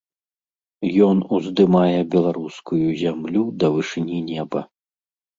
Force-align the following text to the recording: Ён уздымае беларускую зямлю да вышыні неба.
Ён 1.07 1.17
уздымае 1.35 1.99
беларускую 2.15 2.87
зямлю 3.01 3.43
да 3.65 3.69
вышыні 3.75 4.19
неба. 4.31 4.59